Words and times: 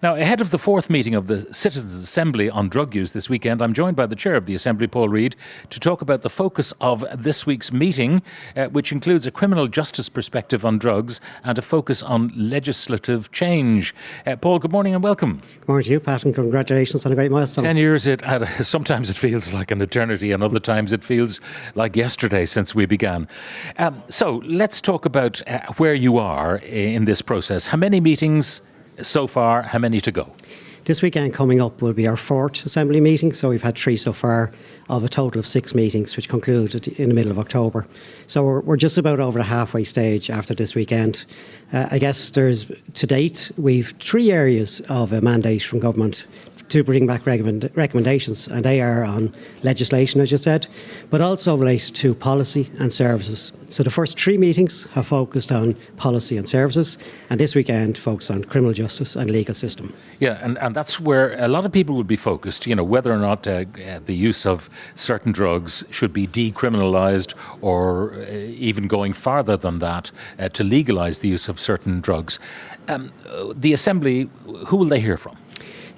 Now, 0.00 0.14
ahead 0.14 0.40
of 0.40 0.52
the 0.52 0.60
fourth 0.60 0.88
meeting 0.88 1.16
of 1.16 1.26
the 1.26 1.52
Citizens' 1.52 1.92
Assembly 1.92 2.48
on 2.48 2.68
drug 2.68 2.94
use 2.94 3.10
this 3.14 3.28
weekend, 3.28 3.60
I'm 3.60 3.72
joined 3.72 3.96
by 3.96 4.06
the 4.06 4.14
chair 4.14 4.36
of 4.36 4.46
the 4.46 4.54
Assembly, 4.54 4.86
Paul 4.86 5.08
Reid, 5.08 5.34
to 5.70 5.80
talk 5.80 6.02
about 6.02 6.20
the 6.20 6.30
focus 6.30 6.72
of 6.80 7.04
this 7.12 7.46
week's 7.46 7.72
meeting, 7.72 8.22
uh, 8.54 8.66
which 8.66 8.92
includes 8.92 9.26
a 9.26 9.32
criminal 9.32 9.66
justice 9.66 10.08
perspective 10.08 10.64
on 10.64 10.78
drugs 10.78 11.20
and 11.42 11.58
a 11.58 11.62
focus 11.62 12.00
on 12.04 12.30
legislative 12.36 13.32
change. 13.32 13.92
Uh, 14.24 14.36
Paul, 14.36 14.60
good 14.60 14.70
morning 14.70 14.94
and 14.94 15.02
welcome. 15.02 15.42
Good 15.58 15.68
morning 15.68 15.84
to 15.86 15.90
you, 15.90 15.98
Pat, 15.98 16.24
and 16.24 16.32
congratulations 16.32 17.04
on 17.04 17.10
a 17.10 17.16
great 17.16 17.32
milestone. 17.32 17.64
Ten 17.64 17.76
years, 17.76 18.06
it 18.06 18.22
uh, 18.22 18.46
sometimes 18.62 19.10
it 19.10 19.16
feels 19.16 19.52
like 19.52 19.72
an 19.72 19.82
eternity, 19.82 20.30
and 20.30 20.44
other 20.44 20.60
times 20.60 20.92
it 20.92 21.02
feels 21.02 21.40
like 21.74 21.96
yesterday 21.96 22.46
since 22.46 22.72
we 22.72 22.86
began. 22.86 23.26
Um, 23.78 24.00
so 24.08 24.42
let's 24.44 24.80
talk 24.80 25.06
about 25.06 25.42
uh, 25.48 25.72
where 25.78 25.94
you 25.94 26.18
are 26.18 26.58
in 26.58 27.04
this 27.04 27.20
process. 27.20 27.66
How 27.66 27.78
many 27.78 27.98
meetings 27.98 28.62
so 29.02 29.26
far? 29.26 29.62
How 29.62 29.78
many 29.78 30.00
to 30.00 30.12
go? 30.12 30.32
This 30.88 31.02
weekend 31.02 31.34
coming 31.34 31.60
up 31.60 31.82
will 31.82 31.92
be 31.92 32.08
our 32.08 32.16
fourth 32.16 32.64
Assembly 32.64 32.98
meeting, 32.98 33.34
so 33.34 33.50
we've 33.50 33.62
had 33.62 33.76
three 33.76 33.98
so 33.98 34.10
far 34.10 34.50
of 34.88 35.04
a 35.04 35.08
total 35.10 35.38
of 35.38 35.46
six 35.46 35.74
meetings, 35.74 36.16
which 36.16 36.30
concluded 36.30 36.88
in 36.98 37.10
the 37.10 37.14
middle 37.14 37.30
of 37.30 37.38
October. 37.38 37.86
So 38.26 38.42
we're, 38.42 38.60
we're 38.60 38.78
just 38.78 38.96
about 38.96 39.20
over 39.20 39.38
the 39.38 39.44
halfway 39.44 39.84
stage 39.84 40.30
after 40.30 40.54
this 40.54 40.74
weekend. 40.74 41.26
Uh, 41.74 41.88
I 41.90 41.98
guess 41.98 42.30
there's, 42.30 42.72
to 42.94 43.06
date, 43.06 43.52
we've 43.58 43.90
three 44.00 44.32
areas 44.32 44.80
of 44.88 45.12
a 45.12 45.20
mandate 45.20 45.62
from 45.62 45.78
government 45.78 46.26
to 46.70 46.84
bring 46.84 47.06
back 47.06 47.24
recommend, 47.26 47.70
recommendations, 47.74 48.46
and 48.46 48.64
they 48.64 48.80
are 48.80 49.02
on 49.02 49.34
legislation, 49.62 50.20
as 50.20 50.30
you 50.30 50.36
said, 50.36 50.66
but 51.10 51.20
also 51.20 51.56
related 51.56 51.94
to 51.96 52.14
policy 52.14 52.70
and 52.78 52.92
services. 52.92 53.52
So 53.66 53.82
the 53.82 53.90
first 53.90 54.18
three 54.18 54.38
meetings 54.38 54.86
have 54.92 55.06
focused 55.06 55.50
on 55.50 55.76
policy 55.96 56.36
and 56.36 56.48
services, 56.48 56.98
and 57.30 57.40
this 57.40 57.54
weekend 57.54 57.96
focused 57.96 58.30
on 58.30 58.44
criminal 58.44 58.74
justice 58.74 59.16
and 59.16 59.30
legal 59.30 59.54
system. 59.54 59.94
Yeah, 60.20 60.38
and, 60.42 60.58
and 60.58 60.74
that's 60.78 61.00
where 61.00 61.26
a 61.42 61.48
lot 61.48 61.64
of 61.64 61.72
people 61.72 61.96
would 61.96 62.06
be 62.06 62.20
focused, 62.32 62.64
you 62.64 62.76
know, 62.76 62.84
whether 62.84 63.12
or 63.12 63.18
not 63.18 63.48
uh, 63.48 63.52
uh, 63.52 63.98
the 64.04 64.14
use 64.14 64.46
of 64.46 64.70
certain 64.94 65.32
drugs 65.32 65.84
should 65.90 66.12
be 66.12 66.24
decriminalised 66.24 67.34
or 67.62 68.14
uh, 68.14 68.30
even 68.68 68.86
going 68.86 69.12
farther 69.12 69.56
than 69.56 69.80
that 69.80 70.12
uh, 70.38 70.48
to 70.50 70.62
legalise 70.62 71.18
the 71.18 71.28
use 71.28 71.48
of 71.48 71.58
certain 71.58 72.00
drugs. 72.00 72.38
Um, 72.86 73.10
uh, 73.26 73.52
the 73.56 73.72
Assembly, 73.72 74.30
who 74.68 74.76
will 74.76 74.90
they 74.94 75.00
hear 75.00 75.16
from? 75.16 75.36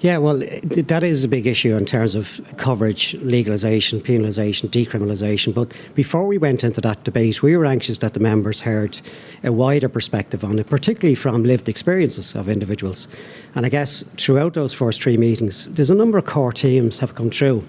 Yeah, 0.01 0.17
well, 0.17 0.37
that 0.37 1.03
is 1.03 1.23
a 1.23 1.27
big 1.27 1.45
issue 1.45 1.75
in 1.75 1.85
terms 1.85 2.15
of 2.15 2.41
coverage, 2.57 3.13
legalisation, 3.19 4.01
penalisation, 4.01 4.67
decriminalisation. 4.67 5.53
But 5.53 5.71
before 5.93 6.25
we 6.25 6.39
went 6.39 6.63
into 6.63 6.81
that 6.81 7.03
debate, 7.03 7.43
we 7.43 7.55
were 7.55 7.67
anxious 7.67 7.99
that 7.99 8.15
the 8.15 8.19
members 8.19 8.61
heard 8.61 8.99
a 9.43 9.51
wider 9.51 9.87
perspective 9.87 10.43
on 10.43 10.57
it, 10.57 10.67
particularly 10.67 11.13
from 11.13 11.43
lived 11.43 11.69
experiences 11.69 12.33
of 12.33 12.49
individuals. 12.49 13.07
And 13.53 13.63
I 13.63 13.69
guess 13.69 14.03
throughout 14.17 14.55
those 14.55 14.73
first 14.73 15.03
three 15.03 15.17
meetings, 15.17 15.67
there's 15.67 15.91
a 15.91 15.95
number 15.95 16.17
of 16.17 16.25
core 16.25 16.51
themes 16.51 16.97
have 16.97 17.13
come 17.13 17.29
through. 17.29 17.63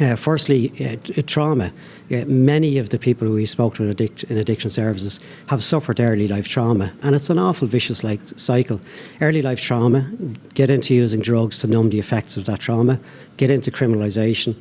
Uh, 0.00 0.16
firstly, 0.16 0.72
uh, 0.84 1.22
trauma. 1.26 1.72
Uh, 2.10 2.24
many 2.26 2.78
of 2.78 2.88
the 2.88 2.98
people 2.98 3.28
who 3.28 3.34
we 3.34 3.46
spoke 3.46 3.76
to 3.76 3.84
in, 3.84 3.90
in, 4.28 4.38
addiction 4.38 4.68
services 4.68 5.20
have 5.46 5.62
suffered 5.62 6.00
early 6.00 6.26
life 6.26 6.48
trauma, 6.48 6.92
and 7.02 7.14
it's 7.14 7.30
an 7.30 7.38
awful 7.38 7.68
vicious 7.68 8.02
like 8.02 8.20
cycle. 8.34 8.80
Early 9.20 9.40
life 9.40 9.60
trauma, 9.60 10.10
get 10.54 10.68
into 10.68 10.94
using 10.94 11.20
drugs 11.20 11.58
to 11.58 11.68
numb 11.68 11.90
the 11.90 12.00
effects 12.00 12.36
of 12.36 12.44
that 12.46 12.58
trauma, 12.58 12.98
get 13.36 13.50
into 13.50 13.70
criminalisation, 13.70 14.56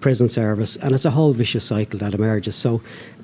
prison 0.00 0.28
service, 0.28 0.76
and 0.76 0.94
it's 0.94 1.04
a 1.04 1.10
whole 1.10 1.32
vicious 1.32 1.64
cycle 1.64 1.98
that 1.98 2.14
emerges. 2.14 2.54
So 2.54 2.80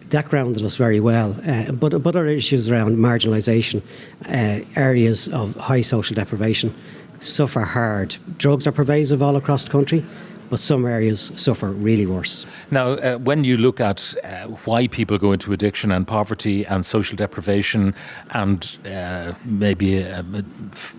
that 0.09 0.29
grounded 0.29 0.65
us 0.65 0.77
very 0.77 0.99
well. 0.99 1.37
Uh, 1.47 1.71
but, 1.71 2.03
but 2.03 2.17
other 2.17 2.27
issues 2.27 2.69
around 2.69 2.97
marginalisation, 2.97 3.83
uh, 4.27 4.65
areas 4.75 5.29
of 5.29 5.55
high 5.55 5.83
social 5.83 6.17
deprivation 6.17 6.75
suffer 7.21 7.61
hard. 7.61 8.17
Drugs 8.37 8.67
are 8.67 8.73
pervasive 8.73 9.23
all 9.23 9.37
across 9.37 9.63
the 9.63 9.71
country 9.71 10.05
but 10.51 10.59
some 10.59 10.85
areas 10.85 11.33
suffer 11.37 11.71
really 11.71 12.07
worse. 12.07 12.45
Now, 12.73 12.91
uh, 12.95 13.19
when 13.19 13.45
you 13.45 13.57
look 13.57 13.81
at 13.81 14.15
uh, 14.25 14.49
why 14.67 14.89
people 14.89 15.17
go 15.17 15.33
into 15.33 15.53
addiction 15.53 15.93
and 15.93 16.07
poverty 16.07 16.67
and 16.67 16.85
social 16.85 17.17
deprivation 17.17 17.95
and 18.31 18.79
uh, 18.85 19.33
maybe 19.45 19.99
a, 19.99 20.21
a, 20.21 20.45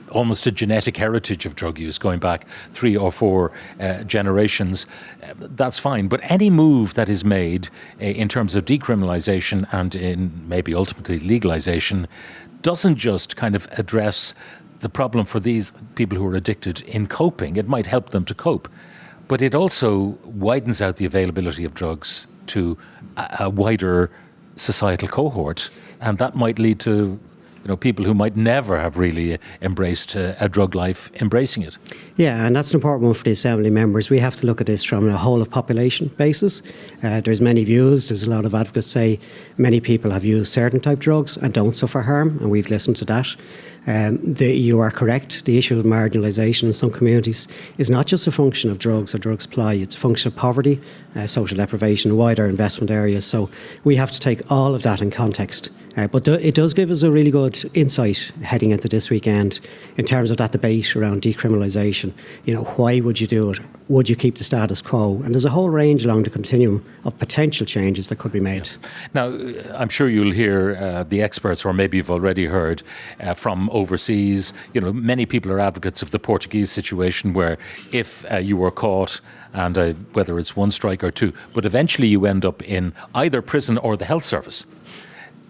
almost 0.10 0.48
a 0.48 0.52
genetic 0.52 0.96
heritage 0.96 1.46
of 1.46 1.56
drug 1.56 1.78
use 1.78 1.98
going 1.98 2.20
back 2.20 2.48
three 2.74 2.96
or 2.96 3.12
four 3.12 3.52
uh, 3.82 4.04
generations, 4.04 4.86
uh, 5.22 5.34
that's 5.38 5.78
fine. 5.78 6.08
But 6.08 6.22
any 6.24 6.50
move 6.50 6.94
that 6.94 7.10
is 7.10 7.26
made 7.26 7.68
uh, 8.00 8.06
in 8.06 8.30
terms 8.30 8.56
of 8.56 8.64
decriminalisation 8.64 9.68
and 9.74 9.94
in 9.96 10.48
maybe 10.48 10.74
ultimately 10.74 11.20
legalisation 11.20 12.08
doesn't 12.62 12.96
just 12.96 13.36
kind 13.36 13.56
of 13.56 13.68
address 13.72 14.34
the 14.80 14.90
problem 14.90 15.26
for 15.26 15.40
these 15.40 15.74
people 15.96 16.18
who 16.18 16.26
are 16.26 16.36
addicted 16.36 16.82
in 16.84 17.06
coping. 17.06 17.58
It 17.58 17.68
might 17.68 17.86
help 17.86 18.12
them 18.12 18.24
to 18.26 18.34
cope 18.34 18.70
but 19.32 19.42
it 19.42 19.56
also 19.56 20.18
widens 20.26 20.82
out 20.82 20.98
the 20.98 21.06
availability 21.06 21.64
of 21.64 21.74
drugs 21.74 22.28
to 22.48 22.78
a, 23.16 23.38
a 23.40 23.50
wider 23.50 24.12
societal 24.58 25.08
cohort, 25.08 25.70
and 26.02 26.18
that 26.18 26.36
might 26.36 26.60
lead 26.60 26.82
to 26.82 27.18
you 27.64 27.68
know, 27.68 27.78
people 27.78 28.06
who 28.06 28.14
might 28.14 28.36
never 28.36 28.80
have 28.80 28.98
really 28.98 29.38
embraced 29.62 30.16
uh, 30.16 30.34
a 30.40 30.50
drug 30.50 30.76
life, 30.76 31.12
embracing 31.22 31.64
it. 31.64 31.78
Yeah, 32.16 32.46
and 32.46 32.56
that's 32.56 32.72
an 32.72 32.78
important 32.78 33.04
one 33.04 33.14
for 33.14 33.24
the 33.24 33.32
Assembly 33.32 33.70
members. 33.70 34.10
We 34.10 34.20
have 34.20 34.36
to 34.38 34.46
look 34.46 34.62
at 34.62 34.68
this 34.68 34.84
from 34.84 35.08
a 35.08 35.18
whole 35.18 35.42
of 35.42 35.50
population 35.50 36.10
basis. 36.18 36.62
Uh, 37.04 37.22
there's 37.22 37.42
many 37.42 37.64
views. 37.64 38.10
There's 38.10 38.24
a 38.24 38.30
lot 38.30 38.46
of 38.46 38.56
advocates 38.56 38.88
say 38.88 39.20
many 39.58 39.80
people 39.80 40.12
have 40.12 40.26
used 40.26 40.52
certain 40.52 40.80
type 40.80 41.00
drugs 41.00 41.38
and 41.38 41.54
don't 41.54 41.76
suffer 41.76 42.02
harm, 42.02 42.40
and 42.40 42.50
we've 42.50 42.70
listened 42.70 42.98
to 42.98 43.06
that. 43.06 43.28
Um, 43.88 44.20
the, 44.22 44.54
you 44.54 44.80
are 44.80 44.92
correct. 44.92 45.46
The 45.46 45.58
issue 45.58 45.80
of 45.80 45.86
marginalisation 45.86 46.64
in 46.64 46.74
some 46.74 46.92
communities 46.92 47.48
is 47.80 47.90
not 47.90 48.06
just 48.06 48.28
a 48.28 48.32
function 48.32 48.70
of 48.70 48.78
drugs 48.78 49.16
or 49.16 49.18
drug 49.18 49.42
supply, 49.42 49.74
it's 49.74 49.96
a 49.96 49.98
function 49.98 50.28
of 50.28 50.36
poverty, 50.36 50.80
uh, 51.16 51.26
social 51.26 51.58
deprivation, 51.58 52.16
wider 52.16 52.48
investment 52.48 52.92
areas. 52.92 53.26
So 53.26 53.50
we 53.84 53.96
have 53.96 54.12
to 54.12 54.20
take 54.20 54.50
all 54.52 54.76
of 54.76 54.84
that 54.84 55.02
in 55.02 55.10
context. 55.10 55.70
Uh, 55.98 56.08
but 56.08 56.28
it 56.28 56.56
does 56.56 56.74
give 56.74 56.90
us 56.90 57.04
a 57.04 57.12
really 57.12 57.32
good 57.32 57.70
insight 57.74 58.32
heading 58.44 58.72
into 58.72 58.88
this 58.88 59.10
weekend 59.10 59.60
in 59.98 60.06
terms 60.06 60.30
of 60.30 60.38
that 60.38 60.52
debate 60.52 60.96
around 60.96 61.22
decriminalisation. 61.22 62.14
You 62.46 62.54
know, 62.54 62.64
why 62.64 63.00
would 63.02 63.20
you 63.20 63.28
do 63.28 63.52
it? 63.52 63.60
Would 63.90 64.08
you 64.10 64.16
keep 64.16 64.38
the 64.38 64.44
status 64.44 64.82
quo? 64.82 65.22
And 65.24 65.34
there's 65.34 65.46
a 65.46 65.50
whole 65.50 65.70
range 65.70 66.06
along 66.06 66.24
the 66.24 66.30
continuum 66.30 66.86
of 67.04 67.18
potential 67.20 67.66
changes 67.66 68.08
that 68.08 68.20
could 68.20 68.32
be 68.32 68.40
made. 68.40 68.70
Now, 69.14 69.26
I'm 69.74 69.90
sure 69.90 70.08
you'll 70.08 70.32
hear 70.32 70.78
uh, 70.78 71.04
the 71.04 71.22
experts, 71.22 71.66
or 71.66 71.74
maybe 71.74 71.98
you've 71.98 72.12
already 72.12 72.46
heard 72.46 72.84
uh, 73.20 73.34
from 73.34 73.70
overseas. 73.72 74.54
You 74.74 74.82
know, 74.82 74.94
many 74.94 75.26
people 75.26 75.52
are 75.52 75.60
advocates 75.60 76.02
of 76.02 76.12
the 76.12 76.20
Portuguese 76.20 76.72
situation, 76.72 77.34
where 77.34 77.58
if 77.92 78.26
uh, 78.32 78.38
you 78.38 78.56
were 78.56 78.72
caught 78.72 79.20
and 79.54 79.78
uh, 79.78 79.94
whether 80.14 80.40
it's 80.40 80.56
one 80.56 80.72
strike 80.72 81.04
or 81.04 81.12
two, 81.12 81.34
but 81.54 81.66
eventually 81.66 82.08
you 82.08 82.26
end 82.26 82.46
up 82.46 82.64
in 82.64 82.94
either 83.14 83.42
prison 83.42 83.78
or 83.78 83.98
the 83.98 84.06
health 84.06 84.24
service 84.24 84.66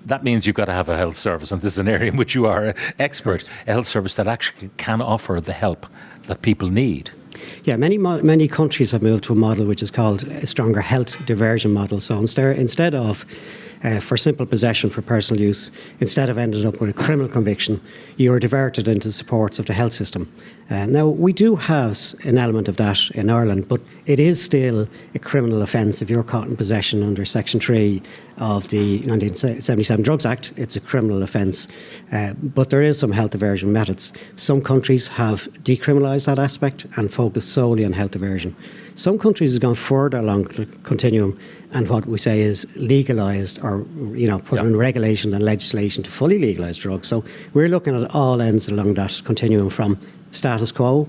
that 0.05 0.23
means 0.23 0.47
you've 0.47 0.55
got 0.55 0.65
to 0.65 0.71
have 0.71 0.89
a 0.89 0.97
health 0.97 1.17
service, 1.17 1.51
and 1.51 1.61
this 1.61 1.73
is 1.73 1.79
an 1.79 1.87
area 1.87 2.11
in 2.11 2.17
which 2.17 2.35
you 2.35 2.45
are 2.45 2.67
an 2.67 2.75
expert, 2.99 3.47
a 3.67 3.71
health 3.71 3.87
service 3.87 4.15
that 4.15 4.27
actually 4.27 4.69
can 4.77 5.01
offer 5.01 5.39
the 5.39 5.53
help 5.53 5.85
that 6.23 6.41
people 6.41 6.69
need. 6.69 7.11
Yeah, 7.63 7.75
many 7.75 7.97
many 7.97 8.47
countries 8.47 8.91
have 8.91 9.03
moved 9.03 9.23
to 9.25 9.33
a 9.33 9.35
model 9.35 9.65
which 9.65 9.83
is 9.83 9.91
called 9.91 10.23
a 10.23 10.47
stronger 10.47 10.81
health 10.81 11.23
diversion 11.25 11.71
model. 11.73 11.99
So 11.99 12.17
instead 12.17 12.95
of 12.95 13.25
uh, 13.83 13.99
for 13.99 14.17
simple 14.17 14.45
possession 14.45 14.89
for 14.89 15.01
personal 15.01 15.41
use, 15.41 15.71
instead 15.99 16.29
of 16.29 16.37
ending 16.37 16.65
up 16.65 16.79
with 16.79 16.89
a 16.89 16.93
criminal 16.93 17.29
conviction, 17.29 17.81
you 18.17 18.31
are 18.31 18.39
diverted 18.39 18.87
into 18.87 19.07
the 19.07 19.13
supports 19.13 19.59
of 19.59 19.65
the 19.65 19.73
health 19.73 19.93
system. 19.93 20.31
Uh, 20.69 20.85
now, 20.85 21.07
we 21.07 21.33
do 21.33 21.55
have 21.55 21.97
an 22.23 22.37
element 22.37 22.69
of 22.69 22.77
that 22.77 23.09
in 23.11 23.29
Ireland, 23.29 23.67
but 23.67 23.81
it 24.05 24.19
is 24.19 24.41
still 24.41 24.87
a 25.13 25.19
criminal 25.19 25.61
offence 25.61 26.01
if 26.01 26.09
you're 26.09 26.23
caught 26.23 26.47
in 26.47 26.55
possession 26.55 27.03
under 27.03 27.25
Section 27.25 27.59
3 27.59 28.01
of 28.37 28.69
the 28.69 28.99
1977 28.99 30.03
Drugs 30.03 30.25
Act. 30.25 30.53
It's 30.55 30.75
a 30.75 30.79
criminal 30.79 31.23
offence, 31.23 31.67
uh, 32.11 32.33
but 32.33 32.69
there 32.69 32.81
is 32.81 32.97
some 32.97 33.11
health 33.11 33.31
diversion 33.31 33.73
methods. 33.73 34.13
Some 34.37 34.61
countries 34.61 35.07
have 35.07 35.51
decriminalised 35.63 36.27
that 36.27 36.39
aspect 36.39 36.85
and 36.95 37.11
focused 37.11 37.30
solely 37.39 37.85
on 37.85 37.93
health 37.93 38.11
diversion. 38.11 38.53
Some 38.95 39.17
countries 39.17 39.53
have 39.53 39.61
gone 39.61 39.75
further 39.75 40.17
along 40.17 40.43
the 40.55 40.65
continuum 40.83 41.39
and 41.71 41.87
what 41.87 42.05
we 42.05 42.17
say 42.17 42.41
is 42.41 42.67
legalised 42.75 43.63
or 43.63 43.85
you 44.13 44.27
know 44.27 44.39
put 44.39 44.59
in 44.59 44.75
regulation 44.75 45.33
and 45.33 45.43
legislation 45.43 46.03
to 46.03 46.09
fully 46.09 46.39
legalise 46.39 46.77
drugs. 46.77 47.07
So 47.07 47.23
we're 47.53 47.69
looking 47.69 47.95
at 47.95 48.13
all 48.13 48.41
ends 48.41 48.67
along 48.67 48.95
that 48.95 49.21
continuum 49.23 49.69
from 49.69 49.97
status 50.31 50.71
quo, 50.71 51.07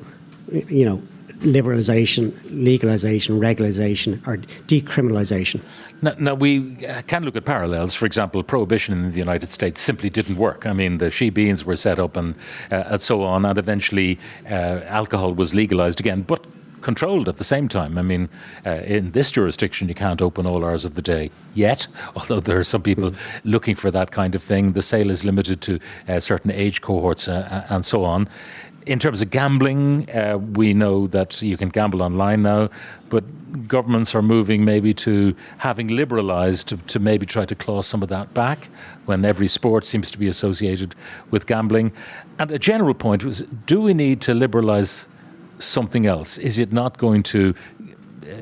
you 0.53 0.85
know, 0.85 1.03
liberalisation, 1.43 2.33
legalisation, 2.51 3.39
regularisation, 3.39 4.27
or 4.27 4.39
decriminalisation. 4.67 5.61
Now, 6.03 6.15
now, 6.19 6.35
we 6.35 6.77
can 7.07 7.25
look 7.25 7.37
at 7.37 7.45
parallels. 7.45 7.95
For 7.95 8.07
example, 8.07 8.43
prohibition 8.43 8.95
in 9.05 9.11
the 9.11 9.19
United 9.19 9.49
States 9.49 9.81
simply 9.81 10.11
didn't 10.11 10.37
work. 10.37 10.67
I 10.67 10.73
mean, 10.73 10.99
the 10.99 11.07
shebeens 11.07 11.65
were 11.65 11.77
set 11.77 11.99
up 11.99 12.17
and, 12.17 12.35
uh, 12.71 12.85
and 12.87 13.01
so 13.01 13.23
on, 13.23 13.45
and 13.45 13.59
eventually 13.59 14.19
uh, 14.47 14.81
alcohol 14.87 15.35
was 15.35 15.55
legalised 15.55 16.01
again. 16.01 16.23
But 16.23 16.45
controlled 16.83 17.29
at 17.29 17.37
the 17.37 17.45
same 17.45 17.69
time. 17.69 17.97
I 17.97 18.03
mean, 18.03 18.29
uh, 18.67 18.71
in 18.85 19.13
this 19.13 19.31
jurisdiction, 19.31 19.89
you 19.89 19.95
can't 19.95 20.21
open 20.21 20.47
all 20.47 20.65
hours 20.65 20.85
of 20.85 20.95
the 20.95 21.03
day 21.03 21.31
yet, 21.55 21.87
although 22.17 22.41
there 22.41 22.59
are 22.59 22.65
some 22.65 22.83
people 22.83 23.13
mm. 23.13 23.17
looking 23.45 23.77
for 23.77 23.91
that 23.91 24.11
kind 24.11 24.35
of 24.35 24.43
thing. 24.43 24.73
The 24.73 24.83
sale 24.83 25.11
is 25.11 25.25
limited 25.25 25.61
to 25.63 25.79
uh, 26.09 26.21
certain 26.21 26.51
age 26.51 26.83
cohorts 26.83 27.29
uh, 27.29 27.49
uh 27.51 27.75
and 27.75 27.87
so 27.87 28.05
on. 28.05 28.29
In 28.87 28.99
terms 28.99 29.23
of 29.23 29.31
gambling, 29.31 30.11
uh, 30.11 30.39
we 30.39 30.75
know 30.75 31.07
that 31.09 31.41
you 31.41 31.57
can 31.57 31.69
gamble 31.69 32.03
online 32.03 32.43
now, 32.43 32.69
but 33.11 33.23
governments 33.69 34.15
are 34.15 34.23
moving 34.23 34.65
maybe 34.65 34.93
to 34.95 35.37
having 35.59 35.89
liberalised 35.89 36.65
to, 36.65 36.77
to 36.77 36.99
maybe 36.99 37.25
try 37.27 37.45
to 37.45 37.55
claw 37.55 37.83
some 37.83 38.03
of 38.03 38.09
that 38.09 38.35
back 38.35 38.69
when 39.05 39.25
every 39.25 39.47
sport 39.47 39.85
seems 39.85 40.11
to 40.11 40.19
be 40.19 40.27
associated 40.27 40.95
with 41.31 41.47
gambling. 41.47 41.93
And 42.39 42.51
a 42.51 42.59
general 42.59 42.95
point 42.95 43.25
was 43.25 43.41
do 43.67 43.81
we 43.81 43.95
need 43.95 44.21
to 44.23 44.33
liberalise 44.33 45.07
something 45.59 46.07
else? 46.07 46.39
Is 46.39 46.59
it 46.59 46.73
not 46.73 46.99
going 46.99 47.23
to 47.25 47.55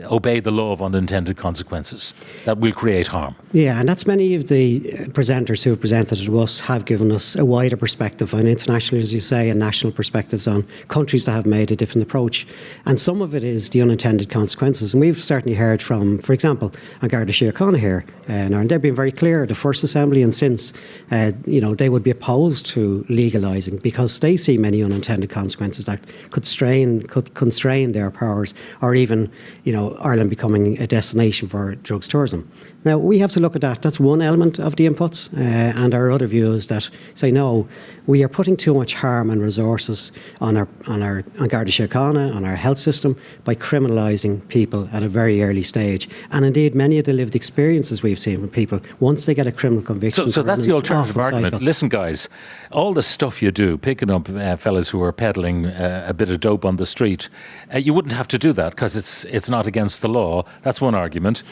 obey 0.04 0.40
the 0.40 0.50
law 0.50 0.72
of 0.72 0.82
unintended 0.82 1.36
consequences 1.36 2.14
that 2.44 2.58
will 2.58 2.72
create 2.72 3.06
harm. 3.06 3.34
Yeah, 3.52 3.78
and 3.78 3.88
that's 3.88 4.06
many 4.06 4.34
of 4.34 4.48
the 4.48 4.92
uh, 4.92 4.96
presenters 5.06 5.62
who 5.62 5.70
have 5.70 5.80
presented 5.80 6.16
to 6.16 6.38
us 6.38 6.60
have 6.60 6.84
given 6.84 7.12
us 7.12 7.36
a 7.36 7.44
wider 7.44 7.76
perspective 7.76 8.34
on 8.34 8.46
international, 8.46 9.00
as 9.00 9.12
you 9.12 9.20
say, 9.20 9.50
and 9.50 9.58
national 9.58 9.92
perspectives 9.92 10.46
on 10.46 10.66
countries 10.88 11.24
that 11.24 11.32
have 11.32 11.46
made 11.46 11.70
a 11.70 11.76
different 11.76 12.02
approach. 12.02 12.46
And 12.86 13.00
some 13.00 13.22
of 13.22 13.34
it 13.34 13.44
is 13.44 13.70
the 13.70 13.82
unintended 13.82 14.30
consequences. 14.30 14.94
And 14.94 15.00
we've 15.00 15.22
certainly 15.22 15.56
heard 15.56 15.82
from, 15.82 16.18
for 16.18 16.32
example, 16.32 16.72
An 17.02 17.08
Garda 17.08 17.32
Síochána 17.32 17.78
here 17.78 18.04
uh, 18.30 18.32
and 18.32 18.68
they've 18.68 18.80
been 18.80 18.94
very 18.94 19.10
clear, 19.10 19.44
the 19.44 19.56
First 19.56 19.82
Assembly 19.82 20.22
and 20.22 20.32
since, 20.32 20.72
uh, 21.10 21.32
you 21.46 21.60
know, 21.60 21.74
they 21.74 21.88
would 21.88 22.04
be 22.04 22.12
opposed 22.12 22.64
to 22.66 23.04
legalising 23.08 23.82
because 23.82 24.20
they 24.20 24.36
see 24.36 24.56
many 24.56 24.84
unintended 24.84 25.30
consequences 25.30 25.84
that 25.86 26.00
could 26.30 26.46
strain, 26.46 27.02
could 27.02 27.34
constrain 27.34 27.90
their 27.90 28.08
powers 28.08 28.54
or 28.82 28.94
even, 28.94 29.32
you 29.70 29.76
know, 29.76 29.96
Ireland 30.00 30.30
becoming 30.30 30.82
a 30.82 30.86
destination 30.88 31.46
for 31.46 31.76
drugs 31.76 32.08
tourism. 32.08 32.50
Now, 32.82 32.96
we 32.96 33.18
have 33.18 33.32
to 33.32 33.40
look 33.40 33.54
at 33.54 33.60
that. 33.60 33.82
That's 33.82 34.00
one 34.00 34.22
element 34.22 34.58
of 34.58 34.76
the 34.76 34.86
inputs. 34.86 35.32
Uh, 35.36 35.40
and 35.40 35.94
our 35.94 36.10
other 36.10 36.26
view 36.26 36.52
is 36.52 36.68
that 36.68 36.88
say, 37.14 37.30
no, 37.30 37.68
we 38.06 38.24
are 38.24 38.28
putting 38.28 38.56
too 38.56 38.72
much 38.72 38.94
harm 38.94 39.28
and 39.28 39.42
resources 39.42 40.12
on 40.40 40.56
our, 40.56 40.66
on 40.86 41.02
our 41.02 41.22
An 41.38 41.48
Garda 41.48 41.70
Síochána, 41.70 42.34
on 42.34 42.44
our 42.44 42.56
health 42.56 42.78
system, 42.78 43.20
by 43.44 43.54
criminalising 43.54 44.46
people 44.48 44.88
at 44.92 45.02
a 45.02 45.08
very 45.08 45.42
early 45.42 45.62
stage. 45.62 46.08
And 46.30 46.44
indeed, 46.44 46.74
many 46.74 46.98
of 46.98 47.04
the 47.04 47.12
lived 47.12 47.36
experiences 47.36 48.02
we've 48.02 48.18
seen 48.18 48.40
from 48.40 48.48
people, 48.48 48.80
once 48.98 49.26
they 49.26 49.34
get 49.34 49.46
a 49.46 49.52
criminal 49.52 49.84
conviction. 49.84 50.24
So, 50.24 50.30
so 50.30 50.42
that's 50.42 50.62
the 50.62 50.72
alternative 50.72 51.18
argument. 51.18 51.52
Cycle. 51.52 51.64
Listen, 51.64 51.88
guys, 51.90 52.30
all 52.72 52.94
the 52.94 53.02
stuff 53.02 53.42
you 53.42 53.50
do, 53.50 53.76
picking 53.76 54.10
up 54.10 54.28
uh, 54.30 54.56
fellas 54.56 54.88
who 54.88 55.02
are 55.02 55.12
peddling 55.12 55.66
uh, 55.66 56.06
a 56.08 56.14
bit 56.14 56.30
of 56.30 56.40
dope 56.40 56.64
on 56.64 56.76
the 56.76 56.86
street, 56.86 57.28
uh, 57.74 57.78
you 57.78 57.92
wouldn't 57.92 58.12
have 58.12 58.28
to 58.28 58.38
do 58.38 58.54
that 58.54 58.70
because 58.70 58.96
it's, 58.96 59.24
it's 59.26 59.50
not 59.50 59.66
against 59.66 60.00
the 60.00 60.08
law. 60.08 60.44
That's 60.62 60.80
one 60.80 60.94
argument 60.94 61.42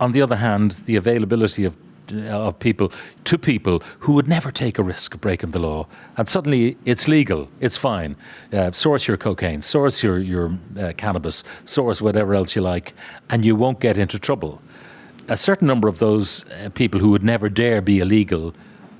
on 0.00 0.12
the 0.12 0.22
other 0.22 0.36
hand, 0.36 0.72
the 0.86 0.96
availability 0.96 1.64
of 1.64 1.74
uh, 2.12 2.48
of 2.48 2.58
people 2.58 2.92
to 3.24 3.38
people 3.38 3.82
who 4.00 4.12
would 4.12 4.28
never 4.28 4.52
take 4.52 4.78
a 4.78 4.82
risk 4.82 5.14
of 5.14 5.20
breaking 5.22 5.52
the 5.52 5.58
law, 5.58 5.86
and 6.18 6.28
suddenly 6.28 6.76
it's 6.84 7.08
legal, 7.08 7.48
it's 7.60 7.78
fine. 7.78 8.14
Uh, 8.52 8.70
source 8.72 9.08
your 9.08 9.16
cocaine, 9.16 9.62
source 9.62 10.02
your 10.02 10.18
your 10.18 10.58
uh, 10.78 10.92
cannabis, 10.98 11.44
source 11.64 12.02
whatever 12.02 12.34
else 12.34 12.54
you 12.54 12.60
like, 12.60 12.92
and 13.30 13.44
you 13.44 13.56
won't 13.56 13.80
get 13.80 13.96
into 13.96 14.18
trouble. 14.18 14.60
A 15.28 15.36
certain 15.36 15.66
number 15.66 15.88
of 15.88 15.98
those 15.98 16.44
uh, 16.50 16.68
people 16.74 17.00
who 17.00 17.08
would 17.10 17.24
never 17.24 17.48
dare 17.48 17.80
be 17.80 18.00
illegal, 18.00 18.52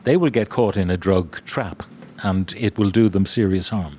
they 0.05 0.17
will 0.17 0.31
get 0.31 0.49
caught 0.49 0.76
in 0.76 0.91
a 0.91 0.96
drug 0.96 1.44
trap, 1.44 1.82
and 2.23 2.55
it 2.56 2.79
will 2.79 2.91
do 2.91 3.11
them 3.11 3.26
serious 3.26 3.69
harm. 3.69 3.99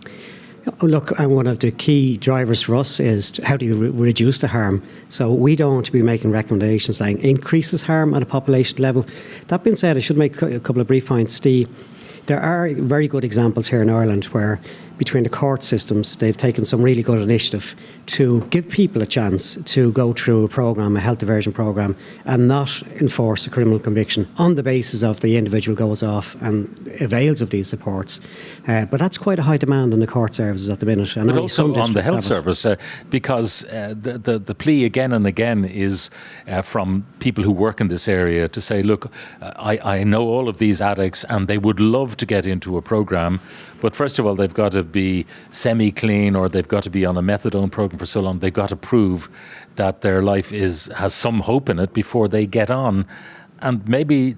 Oh, 0.67 0.87
look, 0.87 1.17
and 1.19 1.35
one 1.35 1.45
of 1.45 1.59
the 1.59 1.69
key 1.69 2.17
drivers 2.17 2.63
for 2.63 2.75
us 2.75 2.99
is 2.99 3.39
how 3.43 3.55
do 3.55 3.67
you 3.67 3.75
re- 3.75 3.89
reduce 3.89 4.39
the 4.39 4.47
harm? 4.47 4.81
So 5.09 5.31
we 5.31 5.55
don't 5.55 5.75
want 5.75 5.85
to 5.85 5.91
be 5.91 6.01
making 6.01 6.31
recommendations 6.31 6.97
saying 6.97 7.23
increases 7.23 7.83
harm 7.83 8.15
at 8.15 8.23
a 8.23 8.25
population 8.25 8.81
level. 8.81 9.05
That 9.49 9.63
being 9.63 9.75
said, 9.75 9.95
I 9.95 9.99
should 9.99 10.17
make 10.17 10.41
a 10.41 10.59
couple 10.59 10.81
of 10.81 10.87
brief 10.87 11.07
points. 11.07 11.39
The, 11.39 11.67
there 12.25 12.39
are 12.39 12.69
very 12.73 13.07
good 13.07 13.23
examples 13.23 13.67
here 13.67 13.83
in 13.83 13.91
Ireland 13.91 14.25
where 14.25 14.59
between 14.97 15.23
the 15.23 15.29
court 15.29 15.63
systems, 15.63 16.15
they've 16.17 16.37
taken 16.37 16.65
some 16.65 16.81
really 16.81 17.03
good 17.03 17.21
initiative 17.21 17.75
to 18.05 18.41
give 18.49 18.69
people 18.69 19.01
a 19.01 19.05
chance 19.05 19.55
to 19.65 19.91
go 19.91 20.13
through 20.13 20.45
a 20.45 20.47
program, 20.47 20.95
a 20.95 20.99
health 20.99 21.19
diversion 21.19 21.51
program, 21.51 21.95
and 22.25 22.47
not 22.47 22.81
enforce 23.01 23.47
a 23.47 23.49
criminal 23.49 23.79
conviction 23.79 24.27
on 24.37 24.55
the 24.55 24.63
basis 24.63 25.03
of 25.03 25.19
the 25.21 25.37
individual 25.37 25.75
goes 25.75 26.03
off 26.03 26.35
and 26.41 26.91
avails 27.01 27.41
of 27.41 27.49
these 27.49 27.67
supports. 27.67 28.19
Uh, 28.67 28.85
but 28.85 28.99
that's 28.99 29.17
quite 29.17 29.39
a 29.39 29.43
high 29.43 29.57
demand 29.57 29.93
on 29.93 29.99
the 29.99 30.07
court 30.07 30.33
services 30.33 30.69
at 30.69 30.79
the 30.79 30.85
minute. 30.85 31.15
And 31.15 31.27
but 31.27 31.37
also 31.37 31.73
on 31.75 31.93
the 31.93 32.01
health 32.01 32.23
service, 32.23 32.65
uh, 32.65 32.75
because 33.09 33.65
uh, 33.65 33.93
the, 33.99 34.17
the, 34.17 34.39
the 34.39 34.55
plea 34.55 34.85
again 34.85 35.11
and 35.11 35.25
again 35.27 35.65
is 35.65 36.09
uh, 36.47 36.61
from 36.61 37.05
people 37.19 37.43
who 37.43 37.51
work 37.51 37.81
in 37.81 37.87
this 37.87 38.07
area 38.07 38.47
to 38.47 38.61
say, 38.61 38.83
look, 38.83 39.11
uh, 39.41 39.51
I, 39.55 39.99
I 39.99 40.03
know 40.03 40.27
all 40.27 40.47
of 40.47 40.57
these 40.57 40.81
addicts 40.81 41.25
and 41.29 41.47
they 41.47 41.57
would 41.57 41.79
love 41.79 42.17
to 42.17 42.25
get 42.25 42.45
into 42.45 42.77
a 42.77 42.81
program, 42.81 43.39
but 43.85 43.95
first 43.95 44.17
of 44.17 44.25
all, 44.25 44.33
they've 44.33 44.51
got 44.51 44.71
to 44.71 44.81
be 44.81 45.27
semi 45.51 45.91
clean 45.91 46.35
or 46.35 46.49
they've 46.49 46.67
got 46.67 46.81
to 46.81 46.89
be 46.89 47.05
on 47.05 47.17
a 47.17 47.21
methadone 47.21 47.69
program 47.69 47.99
for 47.99 48.07
so 48.07 48.19
long. 48.19 48.39
They've 48.39 48.51
got 48.51 48.69
to 48.69 48.75
prove 48.75 49.29
that 49.75 50.01
their 50.01 50.23
life 50.23 50.51
is 50.51 50.85
has 50.95 51.13
some 51.13 51.41
hope 51.41 51.69
in 51.69 51.77
it 51.77 51.93
before 51.93 52.27
they 52.27 52.47
get 52.47 52.71
on. 52.71 53.05
And 53.59 53.87
maybe 53.87 54.35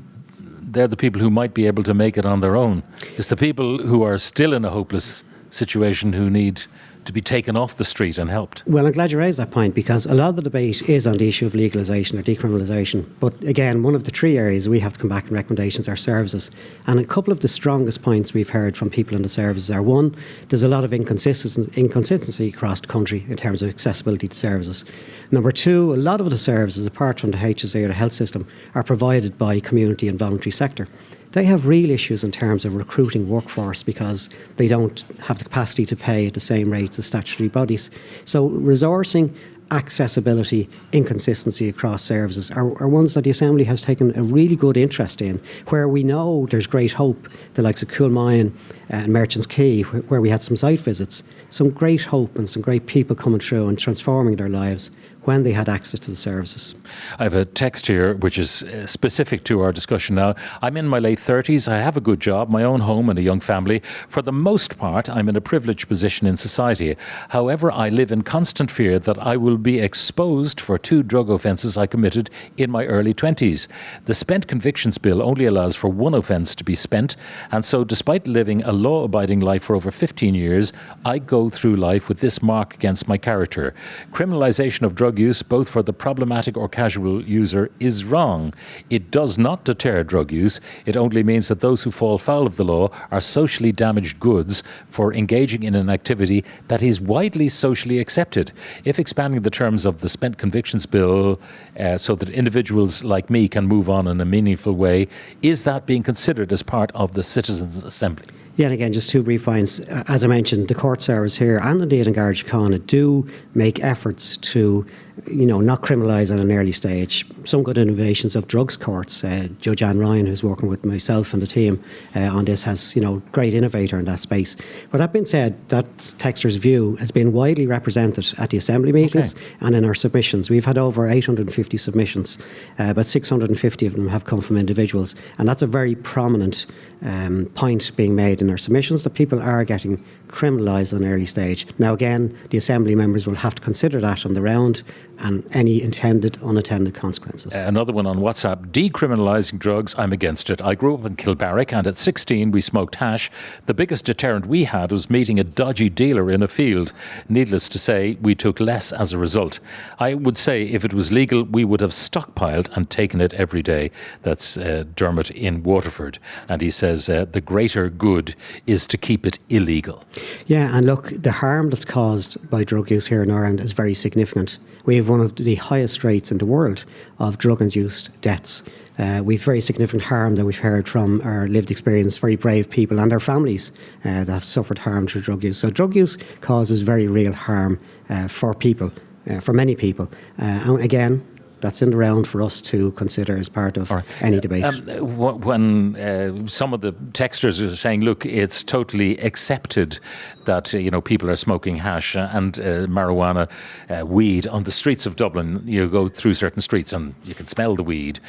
they're 0.72 0.90
the 0.90 0.98
people 0.98 1.22
who 1.22 1.30
might 1.30 1.54
be 1.54 1.66
able 1.66 1.84
to 1.84 1.94
make 1.94 2.18
it 2.18 2.26
on 2.26 2.42
their 2.42 2.58
own. 2.58 2.84
It's 3.18 3.30
the 3.30 3.38
people 3.38 3.78
who 3.78 4.04
are 4.04 4.18
still 4.18 4.52
in 4.52 4.66
a 4.66 4.70
hopeless 4.70 5.24
situation 5.50 6.12
who 6.12 6.30
need 6.30 6.64
to 7.08 7.14
be 7.14 7.22
taken 7.22 7.56
off 7.56 7.78
the 7.78 7.86
street 7.86 8.18
and 8.18 8.30
helped. 8.30 8.64
Well, 8.68 8.86
I'm 8.86 8.92
glad 8.92 9.12
you 9.12 9.18
raised 9.18 9.40
that 9.40 9.50
point 9.50 9.74
because 9.74 10.06
a 10.06 10.14
lot 10.14 10.30
of 10.30 10.36
the 10.36 10.42
debate 10.42 10.88
is 10.88 11.08
on 11.08 11.18
the 11.18 11.28
issue 11.28 11.46
of 11.46 11.54
legalisation 11.54 12.20
or 12.20 12.24
decriminalisation. 12.24 13.06
But 13.20 13.42
again, 13.44 13.82
one 13.82 13.96
of 13.96 14.04
the 14.04 14.12
three 14.12 14.38
areas 14.38 14.70
we 14.70 14.80
have 14.82 14.94
to 14.94 15.00
come 15.00 15.10
back 15.10 15.28
in 15.28 15.34
recommendations 15.34 15.88
are 15.88 15.96
services. 15.96 16.52
And 16.86 17.00
a 17.00 17.06
couple 17.06 17.32
of 17.32 17.40
the 17.40 17.48
strongest 17.48 18.04
points 18.04 18.34
we've 18.34 18.50
heard 18.50 18.76
from 18.76 18.90
people 18.90 19.16
in 19.16 19.24
the 19.24 19.30
services 19.30 19.72
are 19.72 19.82
one, 19.82 20.16
there's 20.50 20.64
a 20.64 20.68
lot 20.68 20.84
of 20.84 20.94
inconsistency, 20.94 21.72
inconsistency 21.76 22.50
across 22.50 22.82
the 22.82 22.88
country 22.88 23.26
in 23.30 23.38
terms 23.38 23.62
of 23.62 23.70
accessibility 23.70 24.28
to 24.28 24.36
services. 24.36 24.84
Number 25.32 25.52
two, 25.52 25.94
a 25.94 25.96
lot 25.96 26.20
of 26.20 26.30
the 26.30 26.38
services, 26.38 26.86
apart 26.86 27.20
from 27.20 27.32
the 27.32 27.38
HSE 27.38 27.84
or 27.84 27.88
the 27.88 27.94
health 27.94 28.14
system, 28.14 28.46
are 28.76 28.84
provided 28.84 29.38
by 29.38 29.60
community 29.62 30.08
and 30.08 30.20
voluntary 30.20 30.52
sector 30.52 30.88
they 31.32 31.44
have 31.46 31.68
real 31.68 31.90
issues 31.90 32.24
in 32.24 32.32
terms 32.32 32.66
of 32.66 32.76
recruiting 32.76 33.30
workforce 33.30 33.84
because 33.84 34.30
they 34.58 34.68
don't 34.68 35.04
have 35.20 35.38
the 35.38 35.44
capacity 35.44 35.86
to 35.86 35.96
pay 35.96 36.28
at 36.28 36.34
the 36.34 36.40
same 36.40 36.72
rates 36.72 36.98
as 36.98 37.06
statutory 37.06 37.50
bodies. 37.50 37.90
So, 38.26 38.50
resourcing, 38.50 39.36
accessibility, 39.72 40.70
inconsistency 40.94 41.68
across 41.68 42.04
services 42.04 42.52
are, 42.52 42.82
are, 42.82 42.88
ones 42.88 43.14
that 43.14 43.24
the 43.24 43.30
Assembly 43.30 43.66
has 43.66 43.82
taken 43.82 44.18
a 44.18 44.24
really 44.24 44.56
good 44.56 44.78
interest 44.78 45.22
in, 45.22 45.42
where 45.68 45.88
we 45.88 46.04
know 46.04 46.48
there's 46.50 46.68
great 46.68 46.94
hope, 46.94 47.28
the 47.56 47.62
likes 47.62 47.82
of 47.82 47.90
Coolmine 47.90 48.54
and 48.90 49.12
Merchants 49.12 49.46
Quay, 49.46 49.82
where 49.82 50.22
we 50.22 50.30
had 50.30 50.42
some 50.42 50.56
site 50.56 50.80
visits, 50.80 51.24
some 51.50 51.70
great 51.70 52.04
hope 52.04 52.38
and 52.38 52.50
some 52.50 52.62
great 52.62 52.86
people 52.86 53.16
coming 53.16 53.40
through 53.40 53.68
and 53.68 53.78
transforming 53.78 54.38
their 54.38 54.50
lives 54.50 54.90
when 55.28 55.44
they 55.44 55.52
had 55.52 55.68
access 55.68 56.00
to 56.00 56.10
the 56.10 56.16
services. 56.16 56.74
I 57.20 57.24
have 57.24 57.34
a 57.34 57.44
text 57.44 57.88
here 57.88 58.14
which 58.14 58.38
is 58.38 58.64
uh, 58.64 58.88
specific 58.88 59.44
to 59.44 59.60
our 59.60 59.74
discussion 59.74 60.16
now. 60.16 60.36
I'm 60.62 60.78
in 60.78 60.88
my 60.88 61.00
late 61.00 61.20
30s. 61.20 61.68
I 61.68 61.80
have 61.80 61.98
a 61.98 62.02
good 62.02 62.22
job, 62.22 62.48
my 62.48 62.64
own 62.64 62.80
home, 62.80 63.10
and 63.10 63.20
a 63.20 63.22
young 63.22 63.42
family. 63.42 63.82
For 64.08 64.22
the 64.22 64.32
most 64.32 64.78
part, 64.78 65.10
I'm 65.10 65.28
in 65.28 65.36
a 65.36 65.42
privileged 65.42 65.90
position 65.90 66.28
in 66.28 66.38
society. 66.38 66.96
However, 67.28 67.70
I 67.70 67.90
live 67.90 68.10
in 68.10 68.22
constant 68.22 68.72
fear 68.72 69.00
that 69.00 69.20
I 69.20 69.36
will 69.36 69.58
be 69.58 69.80
exposed 69.80 70.62
for 70.62 70.78
two 70.78 71.04
drug 71.04 71.30
offences 71.30 71.78
I 71.78 71.88
committed 71.88 72.30
in 72.56 72.72
my 72.72 72.86
early 72.86 73.14
20s. 73.14 73.68
The 74.06 74.14
spent 74.14 74.48
convictions 74.48 74.98
bill 74.98 75.22
only 75.22 75.44
allows 75.44 75.76
for 75.76 75.90
one 75.90 76.14
offence 76.14 76.56
to 76.56 76.64
be 76.64 76.76
spent, 76.76 77.18
and 77.52 77.66
so 77.66 77.84
despite 77.84 78.28
living 78.28 78.64
a 78.64 78.72
law 78.72 79.04
abiding 79.04 79.42
life 79.42 79.64
for 79.64 79.76
over 79.76 79.92
15 79.92 80.36
years, 80.36 80.72
I 81.04 81.20
go 81.20 81.50
through 81.50 81.76
life 81.76 82.08
with 82.08 82.22
this 82.22 82.42
mark 82.42 82.76
against 82.76 83.10
my 83.10 83.18
character. 83.18 83.74
Criminalisation 84.14 84.84
of 84.84 84.96
drug 84.96 85.17
drug 85.18 85.28
use, 85.28 85.42
both 85.42 85.70
for 85.70 85.84
the 85.84 85.94
problematic 85.94 86.56
or 86.58 86.70
casual 86.70 87.24
user, 87.24 87.70
is 87.80 88.04
wrong. 88.04 88.54
It 88.90 89.10
does 89.12 89.38
not 89.38 89.66
deter 89.66 90.04
drug 90.04 90.32
use. 90.32 90.60
It 90.86 90.96
only 90.96 91.24
means 91.24 91.48
that 91.48 91.60
those 91.60 91.84
who 91.84 91.92
fall 91.92 92.20
foul 92.20 92.46
of 92.46 92.56
the 92.56 92.64
law 92.64 92.90
are 93.12 93.22
socially 93.22 93.72
damaged 93.72 94.20
goods 94.20 94.64
for 94.90 95.14
engaging 95.14 95.64
in 95.64 95.76
an 95.76 95.90
activity 95.90 96.44
that 96.68 96.84
is 96.84 97.02
widely 97.02 97.50
socially 97.50 98.00
accepted. 98.00 98.52
If 98.84 99.00
expanding 99.00 99.42
the 99.42 99.50
terms 99.50 99.86
of 99.86 100.02
the 100.02 100.10
Spent 100.10 100.38
Convictions 100.38 100.86
Bill 100.86 101.40
uh, 101.80 101.98
so 101.98 102.16
that 102.16 102.30
individuals 102.30 103.04
like 103.04 103.30
me 103.30 103.48
can 103.48 103.66
move 103.66 103.90
on 103.90 104.08
in 104.08 104.22
a 104.22 104.26
meaningful 104.26 104.74
way, 104.74 105.08
is 105.42 105.64
that 105.64 105.86
being 105.86 106.04
considered 106.04 106.52
as 106.52 106.62
part 106.64 106.92
of 106.94 107.14
the 107.14 107.24
Citizens' 107.24 107.84
Assembly? 107.84 108.28
Yeah, 108.58 108.66
and 108.66 108.74
again, 108.74 108.92
just 108.92 109.10
two 109.10 109.22
brief 109.22 109.46
points. 109.46 109.80
As 110.08 110.24
I 110.24 110.28
mentioned, 110.28 110.68
the 110.68 110.74
court 110.74 111.00
service 111.04 111.38
here 111.38 111.60
and 111.62 111.80
indeed 111.80 112.08
An 112.08 112.14
Garda 112.14 112.44
Síochána 112.44 112.86
do 112.88 113.30
make 113.54 113.84
efforts 113.84 114.36
to 114.38 114.84
you 115.26 115.46
know, 115.46 115.60
not 115.60 115.82
criminalise 115.82 116.32
at 116.32 116.40
an 116.40 116.52
early 116.52 116.72
stage. 116.72 117.26
Some 117.44 117.64
good 117.64 117.78
innovations 117.78 118.36
of 118.36 118.48
drugs 118.48 118.78
courts. 118.78 119.24
Uh, 119.24 119.48
Judge 119.60 119.82
Anne 119.82 120.00
Ryan, 120.00 120.26
who's 120.26 120.44
working 120.44 120.70
with 120.70 120.86
myself 120.86 121.34
and 121.34 121.42
the 121.42 121.48
team 121.48 121.84
uh, 122.16 122.20
on 122.20 122.46
this, 122.46 122.64
has 122.64 122.96
you 122.96 123.02
know 123.02 123.22
great 123.32 123.54
innovator 123.54 123.98
in 123.98 124.06
that 124.06 124.20
space. 124.20 124.56
But 124.92 125.00
that 125.00 125.14
being 125.14 125.26
said, 125.26 125.58
that 125.70 126.16
texture's 126.18 126.56
view 126.56 126.96
has 126.98 127.12
been 127.12 127.34
widely 127.34 127.66
represented 127.66 128.34
at 128.38 128.52
the 128.52 128.58
assembly 128.58 128.94
meetings 128.94 129.34
okay. 129.34 129.44
and 129.62 129.76
in 129.76 129.86
our 129.86 129.96
submissions. 129.96 130.50
We've 130.50 130.66
had 130.66 130.78
over 130.78 131.08
850 131.08 131.78
submissions, 131.78 132.38
uh, 132.78 132.94
but 132.94 133.08
650 133.08 133.86
of 133.86 133.94
them 133.94 134.08
have 134.10 134.26
come 134.26 134.42
from 134.42 134.58
individuals, 134.58 135.16
and 135.38 135.48
that's 135.50 135.62
a 135.62 135.68
very 135.68 135.96
prominent 135.96 136.66
um, 137.02 137.46
point 137.56 137.96
being 137.96 138.16
made 138.16 138.42
in 138.42 138.50
our 138.50 138.58
submissions 138.58 139.04
that 139.04 139.12
people 139.12 139.42
are 139.42 139.64
getting 139.64 140.04
criminalised 140.28 140.94
at 140.94 141.02
an 141.02 141.08
early 141.08 141.26
stage. 141.26 141.68
Now, 141.78 141.94
again, 141.94 142.38
the 142.50 142.58
Assembly 142.58 142.96
members 142.96 143.28
will 143.28 143.36
have 143.36 143.56
to 143.56 143.62
consider 143.62 144.02
that 144.02 144.26
on 144.26 144.34
the 144.34 144.42
round 144.42 144.84
and 145.20 145.48
any 145.52 145.82
intended, 145.82 146.38
unattended 146.42 146.94
consequences. 146.94 147.54
Uh, 147.54 147.64
another 147.66 147.94
one 147.94 148.06
on 148.06 148.20
WhatsApp 148.20 148.68
decriminalising 148.72 149.60
drugs, 149.60 149.96
I'm 149.98 150.14
against 150.14 150.50
it. 150.50 150.62
I 150.62 150.76
grew 150.76 150.96
up 150.96 151.06
in 151.06 151.16
Kilbarrack 151.16 151.74
and 151.74 151.88
at 151.88 151.98
16 151.98 152.52
we 152.52 152.62
smoked 152.62 152.96
hash. 152.96 153.32
The 153.66 153.74
biggest 153.74 154.06
deterrent 154.06 154.46
we 154.46 154.66
had 154.66 154.92
was 154.92 155.10
meeting 155.10 155.40
a 155.40 155.44
dodgy 155.44 155.90
dealer 155.90 156.30
in 156.30 156.44
a 156.44 156.48
field. 156.48 156.94
Needless 157.30 157.70
to 157.70 157.80
say, 157.80 158.18
we 158.22 158.36
took 158.36 158.60
less 158.60 158.92
as 158.92 159.12
a 159.12 159.18
result. 159.18 159.60
I 160.00 160.14
would 160.14 160.38
say 160.38 160.64
if 160.64 160.86
it 160.86 160.94
was 160.94 161.12
legal, 161.12 161.44
we 161.44 161.66
would 161.66 161.82
have 161.82 161.92
stockpiled 161.92 162.70
and 162.76 162.90
taken 162.90 163.22
it 163.22 163.34
every 163.34 163.62
day. 163.62 163.92
That's 164.24 164.58
uh, 164.58 164.86
Dermot 164.96 165.32
in 165.32 165.64
Waterford. 165.64 166.20
And 166.48 166.62
he 166.62 166.72
says 166.72 167.10
uh, 167.10 167.26
the 167.32 167.42
greater 167.42 167.90
good 167.90 168.36
is 168.66 168.88
to 168.88 168.98
keep 168.98 169.26
it 169.26 169.40
illegal. 169.50 170.04
Yeah, 170.46 170.76
and 170.76 170.86
look, 170.86 171.12
the 171.16 171.32
harm 171.32 171.70
that's 171.70 171.86
caused 171.86 172.50
by 172.50 172.64
drug 172.64 172.92
use 172.92 173.08
here 173.08 173.24
in 173.24 173.32
Ireland 173.32 173.60
is 173.60 173.72
very 173.72 173.94
significant. 173.94 174.60
We 174.86 174.96
have 174.96 175.07
one 175.08 175.22
of 175.22 175.36
the 175.36 175.56
highest 175.56 176.04
rates 176.04 176.32
in 176.32 176.38
the 176.38 176.46
world 176.46 176.86
of 177.20 177.38
drug 177.38 177.62
induced 177.62 178.10
deaths. 178.22 178.64
Uh, 179.00 179.22
we've 179.24 179.44
very 179.44 179.62
significant 179.62 180.04
harm 180.04 180.36
that 180.36 180.46
we've 180.46 180.58
heard 180.58 180.88
from 180.88 181.22
our 181.22 181.48
lived 181.48 181.70
experience, 181.70 182.18
very 182.18 182.36
brave 182.36 182.70
people 182.70 183.00
and 183.00 183.12
their 183.12 183.20
families 183.20 183.72
uh, 184.04 184.24
that 184.24 184.34
have 184.34 184.44
suffered 184.44 184.80
harm 184.80 185.08
through 185.08 185.22
drug 185.22 185.44
use. 185.44 185.58
So, 185.58 185.70
drug 185.70 185.96
use 185.96 186.18
causes 186.42 186.82
very 186.82 187.08
real 187.08 187.34
harm 187.34 187.80
uh, 188.10 188.28
for 188.28 188.56
people, 188.56 188.92
uh, 189.30 189.40
for 189.40 189.54
many 189.54 189.76
people. 189.76 190.10
Uh, 190.40 190.46
and 190.66 190.82
again, 190.82 191.24
that's 191.62 191.82
in 191.82 191.92
the 191.92 191.98
round 191.98 192.28
for 192.28 192.42
us 192.42 192.62
to 192.62 192.92
consider 192.92 193.38
as 193.38 193.50
part 193.50 193.78
of 193.78 193.92
right. 193.92 194.04
any 194.22 194.40
debate. 194.40 194.64
Um, 194.64 195.42
when 195.42 195.96
uh, 195.96 196.48
some 196.48 196.74
of 196.74 196.82
the 196.82 196.94
texters 197.14 197.62
are 197.66 197.76
saying, 197.76 198.02
"Look, 198.02 198.26
it's 198.26 198.64
totally 198.64 199.18
accepted 199.20 200.00
that 200.46 200.74
uh, 200.74 200.78
you 200.78 200.92
know 200.92 201.02
people 201.02 201.30
are 201.30 201.36
smoking 201.36 201.78
hash 201.78 202.16
and 202.16 202.60
uh, 202.60 202.88
marijuana, 202.88 203.50
uh, 203.90 204.06
weed 204.06 204.48
on 204.48 204.64
the 204.64 204.72
streets 204.72 205.06
of 205.06 205.16
Dublin. 205.16 205.62
You 205.66 205.88
go 205.88 206.10
through 206.10 206.36
certain 206.36 206.62
streets 206.62 206.94
and 206.94 207.16
you 207.24 207.36
can 207.36 207.48
smell 207.48 207.76
the 207.76 207.84
weed." 207.84 208.20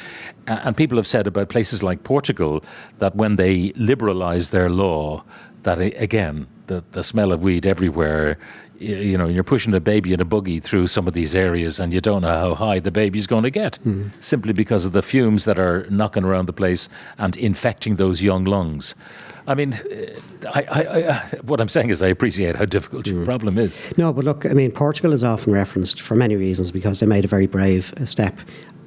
and 0.49 0.75
people 0.75 0.97
have 0.97 1.05
said 1.05 1.27
about 1.27 1.49
places 1.49 1.83
like 1.83 2.03
Portugal 2.03 2.63
that 2.97 3.15
when 3.15 3.35
they 3.35 3.69
liberalise 3.73 4.49
their 4.49 4.67
law, 4.67 5.23
that 5.63 5.79
again 5.79 6.47
the, 6.67 6.83
the 6.91 7.03
smell 7.03 7.31
of 7.31 7.41
weed 7.41 7.65
everywhere 7.65 8.37
you 8.79 9.17
know, 9.17 9.27
you're 9.27 9.43
pushing 9.43 9.73
a 9.73 9.79
baby 9.79 10.13
in 10.13 10.21
a 10.21 10.25
buggy 10.25 10.59
through 10.59 10.87
some 10.87 11.07
of 11.07 11.13
these 11.13 11.35
areas 11.35 11.79
and 11.79 11.93
you 11.93 11.99
don't 11.99 12.21
know 12.21 12.29
how 12.29 12.55
high 12.55 12.79
the 12.79 12.91
baby's 12.91 13.27
going 13.27 13.43
to 13.43 13.51
get 13.51 13.77
mm. 13.85 14.09
simply 14.21 14.53
because 14.53 14.85
of 14.85 14.93
the 14.93 15.01
fumes 15.01 15.45
that 15.45 15.59
are 15.59 15.85
knocking 15.89 16.23
around 16.23 16.45
the 16.45 16.53
place 16.53 16.87
and 17.17 17.35
infecting 17.35 17.97
those 17.97 18.21
young 18.21 18.45
lungs. 18.45 18.95
I 19.47 19.55
mean, 19.55 19.79
I, 20.53 20.63
I, 20.63 20.81
I, 20.81 21.19
what 21.41 21.59
I'm 21.59 21.67
saying 21.67 21.89
is 21.89 22.01
I 22.01 22.07
appreciate 22.07 22.55
how 22.55 22.65
difficult 22.65 23.05
mm. 23.05 23.13
your 23.13 23.25
problem 23.25 23.57
is. 23.57 23.79
No, 23.97 24.13
but 24.13 24.23
look, 24.23 24.45
I 24.45 24.53
mean, 24.53 24.71
Portugal 24.71 25.11
is 25.11 25.23
often 25.23 25.51
referenced 25.51 25.99
for 26.01 26.15
many 26.15 26.35
reasons 26.35 26.71
because 26.71 27.01
they 27.01 27.05
made 27.05 27.25
a 27.25 27.27
very 27.27 27.47
brave 27.47 27.93
step 28.05 28.37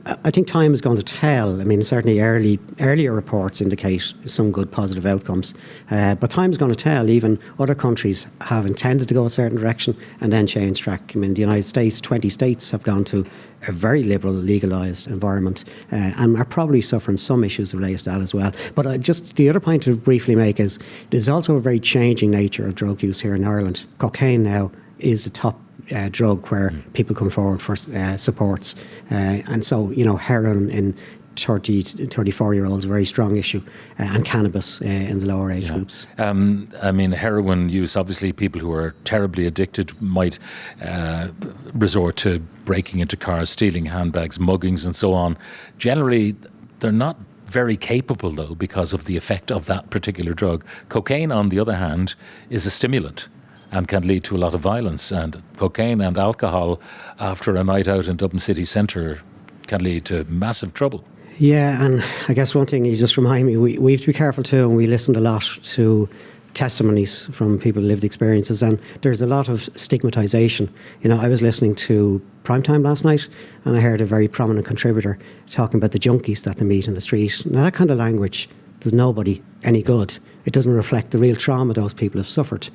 I 0.05 0.31
think 0.33 0.49
time 0.49 0.75
is 0.75 0.81
going 0.81 0.97
to 0.97 1.03
tell. 1.03 1.61
I 1.61 1.65
mean, 1.65 1.83
certainly 1.83 2.21
early 2.21 2.59
earlier 2.81 3.13
reports 3.13 3.61
indicate 3.61 4.13
some 4.27 4.51
good 4.51 4.71
positive 4.71 5.07
outcomes, 5.07 5.55
uh, 5.91 6.17
but 6.17 6.31
time 6.31 6.51
is 6.51 6.59
going 6.59 6.73
to 6.73 6.79
tell. 6.79 7.09
Even 7.09 7.39
other 7.59 7.75
countries 7.75 8.27
have 8.41 8.67
intended 8.67 9.07
to 9.09 9.15
go 9.15 9.25
a 9.27 9.31
certain 9.31 9.59
direction 9.59 9.97
and 10.21 10.33
then 10.33 10.47
change 10.47 10.81
track. 10.81 11.13
I 11.15 11.19
mean, 11.19 11.35
the 11.35 11.41
United 11.41 11.65
States, 11.65 12.01
twenty 12.01 12.31
states 12.31 12.71
have 12.73 12.83
gone 12.83 13.05
to 13.05 13.25
a 13.69 13.73
very 13.73 14.03
liberal 14.03 14.33
legalised 14.33 15.07
environment 15.07 15.65
uh, 15.93 15.97
and 16.17 16.37
are 16.37 16.45
probably 16.45 16.83
suffering 16.83 17.17
some 17.17 17.45
issues 17.45 17.73
related 17.73 18.01
to 18.01 18.05
that 18.07 18.21
as 18.21 18.35
well. 18.35 18.53
But 18.75 18.87
uh, 18.87 18.99
just 18.99 19.37
the 19.37 19.49
other 19.49 19.61
point 19.61 19.85
to 19.85 19.97
briefly 19.97 20.35
make 20.35 20.59
is 20.59 20.81
there's 21.11 21.29
also 21.29 21.55
a 21.55 21.61
very 21.61 21.79
changing 21.79 22.33
nature 22.33 22.67
of 22.67 22.75
drug 22.75 23.05
use 23.05 23.21
here 23.21 23.37
in 23.37 23.45
Ireland. 23.45 23.85
Cocaine 23.99 24.43
now 24.43 24.73
is 24.99 25.23
the 25.23 25.31
top 25.31 25.61
uh, 25.93 26.09
drug 26.11 26.47
where 26.49 26.71
mm. 26.71 26.93
people 26.93 27.15
come 27.15 27.31
forward 27.31 27.61
for 27.63 27.77
uh, 27.95 28.17
supports. 28.17 28.75
Uh, 29.11 29.43
and 29.49 29.65
so, 29.65 29.91
you 29.91 30.05
know, 30.05 30.17
heroin 30.17 30.71
in 30.71 30.97
30 31.37 31.83
34 31.83 32.55
year 32.55 32.67
olds, 32.67 32.85
a 32.85 32.89
very 32.89 33.05
strong 33.05 33.37
issue, 33.37 33.63
uh, 33.99 34.05
and 34.05 34.25
cannabis 34.25 34.81
uh, 34.83 34.85
in 34.85 35.21
the 35.21 35.27
lower 35.27 35.51
age 35.51 35.65
yeah. 35.65 35.75
groups. 35.75 36.07
Um, 36.19 36.69
I 36.81 36.93
mean, 36.93 37.13
heroin 37.13 37.69
use, 37.69 37.97
obviously, 37.97 38.33
people 38.33 38.61
who 38.61 38.73
are 38.73 38.95
terribly 39.05 39.47
addicted 39.47 40.01
might 40.01 40.39
uh, 40.83 41.29
resort 41.75 42.17
to 42.17 42.41
breaking 42.65 43.01
into 43.01 43.17
cars, 43.17 43.51
stealing 43.51 43.87
handbags, 43.87 44.39
muggings, 44.39 44.85
and 44.85 44.95
so 44.95 45.13
on. 45.15 45.37
Generally, 45.79 46.37
they're 46.81 46.93
not 46.93 47.17
very 47.47 47.77
capable, 47.77 48.31
though, 48.31 48.55
because 48.55 48.93
of 48.93 49.05
the 49.05 49.17
effect 49.17 49.51
of 49.51 49.67
that 49.67 49.91
particular 49.91 50.33
drug. 50.33 50.65
Cocaine, 50.89 51.33
on 51.33 51.49
the 51.51 51.59
other 51.59 51.77
hand, 51.77 52.15
is 52.51 52.67
a 52.67 52.71
stimulant 52.71 53.29
and 53.73 53.89
can 53.89 54.07
lead 54.07 54.23
to 54.25 54.37
a 54.37 54.39
lot 54.39 54.55
of 54.55 54.61
violence. 54.61 55.11
And 55.11 55.43
cocaine 55.57 56.01
and 56.01 56.17
alcohol 56.17 56.81
after 57.19 57.57
a 57.57 57.65
night 57.65 57.89
out 57.89 58.07
in 58.07 58.17
Dublin 58.17 58.39
city 58.39 58.65
centre 58.65 59.21
can 59.67 59.83
lead 59.83 60.05
to 60.07 60.25
massive 60.25 60.75
trouble. 60.75 61.05
Yeah, 61.39 61.83
and 61.85 62.05
I 62.29 62.35
guess 62.35 62.55
one 62.55 62.67
thing 62.67 62.85
you 62.85 62.95
just 62.95 63.17
remind 63.17 63.47
me, 63.47 63.57
we, 63.57 63.79
we 63.79 63.93
have 63.93 64.03
to 64.03 64.07
be 64.07 64.13
careful 64.13 64.45
too, 64.45 64.69
and 64.69 64.77
we 64.77 64.87
listened 64.87 65.17
a 65.17 65.21
lot 65.21 65.43
to 65.63 66.09
testimonies 66.55 67.25
from 67.33 67.59
people 67.59 67.83
lived 67.83 68.05
experiences, 68.05 68.63
and 68.63 68.79
there's 69.01 69.23
a 69.23 69.27
lot 69.27 69.49
of 69.49 69.71
stigmatization. 69.75 70.73
You 71.01 71.09
know, 71.09 71.19
I 71.19 71.29
was 71.29 71.41
listening 71.41 71.75
to 71.77 72.21
Primetime 72.45 72.85
last 72.85 73.05
night, 73.05 73.29
and 73.65 73.77
I 73.77 73.81
heard 73.81 74.01
a 74.01 74.07
very 74.07 74.29
prominent 74.29 74.67
contributor 74.67 75.19
talking 75.51 75.79
about 75.79 75.93
the 75.93 75.99
junkies 75.99 76.45
that 76.45 76.59
they 76.59 76.65
meet 76.65 76.87
in 76.87 76.95
the 76.95 77.01
street. 77.01 77.45
Now, 77.47 77.63
that 77.63 77.75
kind 77.75 77.91
of 77.91 77.99
language 77.99 78.49
does 78.81 78.93
nobody 78.93 79.43
any 79.63 79.83
good. 79.83 80.19
It 80.45 80.53
doesn't 80.53 80.73
reflect 80.73 81.11
the 81.11 81.19
real 81.19 81.37
trauma 81.37 81.75
those 81.75 81.95
people 81.95 82.19
have 82.19 82.29
suffered. 82.29 82.69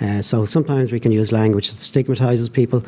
Uh, 0.00 0.22
so 0.22 0.44
sometimes 0.44 0.92
we 0.92 1.00
can 1.00 1.12
use 1.12 1.32
language 1.32 1.70
that 1.70 1.78
stigmatizes 1.78 2.48
people, 2.48 2.84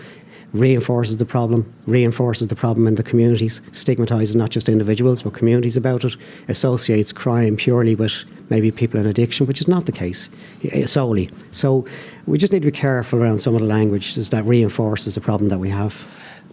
reinforces 0.52 1.16
the 1.16 1.24
problem, 1.24 1.72
reinforces 1.86 2.48
the 2.48 2.54
problem 2.54 2.86
in 2.86 2.94
the 2.94 3.02
communities, 3.02 3.60
stigmatizes 3.72 4.36
not 4.36 4.50
just 4.50 4.68
individuals 4.68 5.22
but 5.22 5.34
communities 5.34 5.76
about 5.76 6.04
it, 6.04 6.16
associates 6.48 7.12
crime 7.12 7.56
purely 7.56 7.94
with 7.94 8.24
maybe 8.48 8.70
people 8.70 9.00
in 9.00 9.06
addiction, 9.06 9.46
which 9.46 9.60
is 9.60 9.68
not 9.68 9.86
the 9.86 9.92
case 9.92 10.28
uh, 10.74 10.86
solely. 10.86 11.30
So 11.50 11.84
we 12.26 12.38
just 12.38 12.52
need 12.52 12.62
to 12.62 12.70
be 12.70 12.78
careful 12.78 13.22
around 13.22 13.40
some 13.40 13.54
of 13.54 13.60
the 13.60 13.66
language 13.66 14.14
that 14.14 14.44
reinforces 14.44 15.14
the 15.14 15.20
problem 15.20 15.48
that 15.48 15.58
we 15.58 15.70
have. 15.70 16.06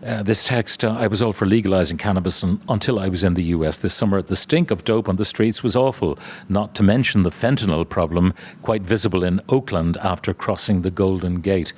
Uh, 0.05 0.21
this 0.21 0.43
text, 0.43 0.83
uh, 0.83 0.89
I 0.89 1.07
was 1.07 1.21
all 1.21 1.31
for 1.31 1.45
legalizing 1.45 1.97
cannabis 1.97 2.43
and, 2.43 2.59
until 2.67 2.99
I 2.99 3.07
was 3.07 3.23
in 3.23 3.35
the 3.35 3.43
US 3.45 3.77
this 3.77 3.93
summer. 3.93 4.21
The 4.21 4.35
stink 4.35 4.69
of 4.69 4.83
dope 4.83 5.07
on 5.07 5.15
the 5.15 5.23
streets 5.23 5.63
was 5.63 5.77
awful, 5.77 6.19
not 6.49 6.75
to 6.75 6.83
mention 6.83 7.23
the 7.23 7.29
fentanyl 7.29 7.87
problem, 7.87 8.33
quite 8.63 8.81
visible 8.81 9.23
in 9.23 9.39
Oakland 9.47 9.95
after 9.97 10.33
crossing 10.33 10.81
the 10.81 10.91
Golden 10.91 11.39
Gate. 11.39 11.71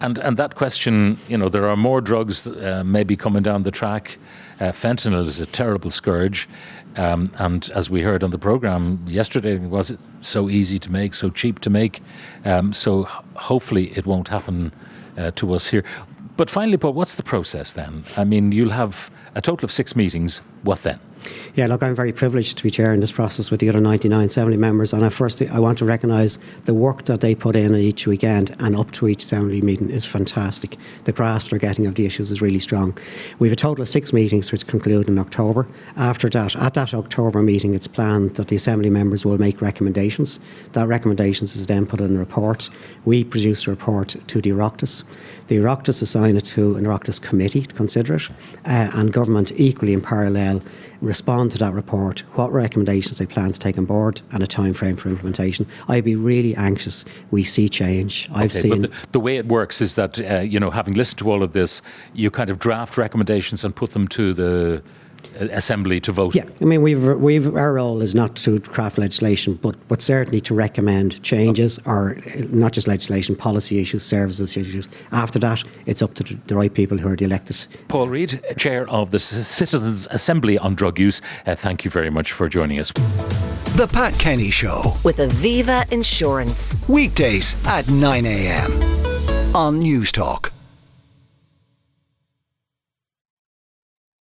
And, 0.00 0.18
and 0.18 0.36
that 0.36 0.56
question, 0.56 1.18
you 1.26 1.38
know, 1.38 1.48
there 1.48 1.68
are 1.68 1.76
more 1.76 2.02
drugs 2.02 2.46
uh, 2.46 2.82
maybe 2.84 3.16
coming 3.16 3.42
down 3.42 3.62
the 3.62 3.70
track. 3.70 4.18
Uh, 4.60 4.72
fentanyl 4.72 5.26
is 5.26 5.40
a 5.40 5.46
terrible 5.46 5.90
scourge. 5.90 6.50
Um, 6.96 7.32
and 7.36 7.70
as 7.74 7.88
we 7.88 8.02
heard 8.02 8.22
on 8.22 8.30
the 8.30 8.38
program 8.38 9.02
yesterday, 9.08 9.54
it 9.54 9.62
was 9.62 9.90
it 9.90 10.00
so 10.20 10.50
easy 10.50 10.78
to 10.80 10.92
make, 10.92 11.14
so 11.14 11.30
cheap 11.30 11.60
to 11.60 11.70
make? 11.70 12.02
Um, 12.44 12.74
so 12.74 13.04
hopefully 13.36 13.96
it 13.96 14.04
won't 14.04 14.28
happen 14.28 14.72
uh, 15.16 15.30
to 15.36 15.54
us 15.54 15.68
here. 15.68 15.84
But 16.40 16.48
finally, 16.48 16.78
Paul, 16.78 16.94
what's 16.94 17.16
the 17.16 17.22
process 17.22 17.74
then? 17.74 18.02
I 18.16 18.24
mean, 18.24 18.50
you'll 18.50 18.70
have 18.70 19.10
a 19.34 19.42
total 19.42 19.66
of 19.66 19.70
six 19.70 19.94
meetings. 19.94 20.38
What 20.62 20.82
then? 20.82 20.98
Yeah, 21.54 21.66
look, 21.66 21.82
I'm 21.82 21.94
very 21.94 22.12
privileged 22.12 22.56
to 22.58 22.62
be 22.62 22.70
chairing 22.70 23.00
this 23.00 23.12
process 23.12 23.50
with 23.50 23.60
the 23.60 23.68
other 23.68 23.80
99 23.80 24.26
Assembly 24.26 24.56
members. 24.56 24.92
And 24.92 25.04
I 25.04 25.08
first, 25.08 25.42
I 25.42 25.58
want 25.58 25.78
to 25.78 25.84
recognise 25.84 26.38
the 26.64 26.74
work 26.74 27.04
that 27.06 27.20
they 27.20 27.34
put 27.34 27.56
in 27.56 27.74
each 27.74 28.06
weekend 28.06 28.54
and 28.58 28.76
up 28.76 28.90
to 28.92 29.08
each 29.08 29.24
Assembly 29.24 29.60
meeting 29.60 29.90
is 29.90 30.04
fantastic. 30.04 30.76
The 31.04 31.12
grasp 31.12 31.50
they're 31.50 31.58
getting 31.58 31.86
of 31.86 31.96
the 31.96 32.06
issues 32.06 32.30
is 32.30 32.40
really 32.40 32.60
strong. 32.60 32.96
We 33.38 33.48
have 33.48 33.52
a 33.52 33.56
total 33.56 33.82
of 33.82 33.88
six 33.88 34.12
meetings 34.12 34.52
which 34.52 34.66
conclude 34.66 35.08
in 35.08 35.18
October. 35.18 35.66
After 35.96 36.28
that, 36.30 36.56
at 36.56 36.74
that 36.74 36.94
October 36.94 37.42
meeting, 37.42 37.74
it's 37.74 37.86
planned 37.86 38.36
that 38.36 38.48
the 38.48 38.56
Assembly 38.56 38.90
members 38.90 39.24
will 39.24 39.38
make 39.38 39.60
recommendations. 39.60 40.40
That 40.72 40.88
recommendations 40.88 41.56
is 41.56 41.66
then 41.66 41.86
put 41.86 42.00
in 42.00 42.16
a 42.16 42.18
report. 42.18 42.70
We 43.04 43.24
produce 43.24 43.66
a 43.66 43.70
report 43.70 44.16
to 44.26 44.40
the 44.40 44.50
Oireachtas. 44.50 45.04
The 45.48 45.56
Oireachtas 45.56 46.00
assign 46.00 46.36
it 46.36 46.44
to 46.46 46.76
an 46.76 46.84
Oireachtas 46.84 47.20
committee 47.20 47.62
to 47.62 47.74
consider 47.74 48.14
it, 48.14 48.30
uh, 48.64 48.90
and 48.94 49.12
government 49.12 49.52
equally 49.56 49.92
in 49.92 50.00
parallel 50.00 50.62
respond 51.00 51.50
to 51.52 51.58
that 51.58 51.72
report, 51.72 52.20
what 52.34 52.52
recommendations 52.52 53.18
they 53.18 53.26
plan 53.26 53.52
to 53.52 53.58
take 53.58 53.78
on 53.78 53.84
board, 53.84 54.20
and 54.32 54.42
a 54.42 54.46
time 54.46 54.74
frame 54.74 54.96
for 54.96 55.08
implementation. 55.08 55.66
I'd 55.88 56.04
be 56.04 56.16
really 56.16 56.54
anxious 56.56 57.04
we 57.30 57.44
see 57.44 57.68
change. 57.68 58.28
I've 58.32 58.50
okay, 58.50 58.60
seen 58.60 58.80
but 58.82 58.90
the, 58.90 58.96
the, 59.12 59.20
way 59.20 59.36
it 59.36 59.46
works 59.48 59.80
is 59.80 59.94
that 59.94 60.20
uh, 60.20 60.40
you 60.40 60.60
know, 60.60 60.70
having 60.70 60.94
listened 60.94 61.18
to 61.20 61.30
all 61.30 61.42
of 61.42 61.52
this, 61.52 61.82
you 62.12 62.30
kind 62.30 62.50
of 62.50 62.58
draft 62.58 62.96
recommendations 62.96 63.64
and 63.64 63.74
put 63.74 63.92
them 63.92 64.08
to 64.08 64.34
the 64.34 64.82
assembly 65.36 66.00
to 66.00 66.12
vote. 66.12 66.34
Yeah, 66.34 66.44
I 66.60 66.64
mean, 66.64 66.82
we've 66.82 67.02
we've 67.02 67.54
our 67.56 67.74
role 67.74 68.02
is 68.02 68.14
not 68.14 68.36
to 68.36 68.60
craft 68.60 68.98
legislation, 68.98 69.54
but 69.54 69.76
but 69.88 70.02
certainly 70.02 70.40
to 70.42 70.54
recommend 70.54 71.22
changes 71.22 71.78
okay. 71.80 71.90
or 71.90 72.16
not 72.50 72.72
just 72.72 72.86
legislation, 72.86 73.36
policy 73.36 73.78
issues, 73.80 74.02
services 74.02 74.56
issues. 74.56 74.88
After 75.12 75.38
that, 75.40 75.62
it's 75.86 76.02
up 76.02 76.14
to 76.14 76.24
the 76.46 76.54
right 76.54 76.72
people 76.72 76.98
who 76.98 77.08
are 77.08 77.16
the 77.16 77.24
elected. 77.24 77.66
Paul 77.88 78.08
Reid, 78.08 78.42
chair 78.56 78.88
of 78.88 79.10
the 79.10 79.18
Citizens 79.18 80.06
Assembly 80.10 80.58
on 80.58 80.74
Drug 80.74 80.98
Use. 80.98 81.20
Uh, 81.46 81.54
thank 81.54 81.84
you 81.84 81.90
very 81.90 82.10
much 82.10 82.32
for 82.32 82.48
joining 82.48 82.78
us. 82.78 82.92
The 83.76 83.88
Pat 83.92 84.14
Kenny 84.18 84.50
Show 84.50 84.96
with 85.04 85.18
Aviva 85.18 85.90
Insurance 85.92 86.76
weekdays 86.88 87.56
at 87.66 87.88
9 87.88 88.26
a.m. 88.26 88.72
on 89.54 89.80
Newstalk. 89.80 90.50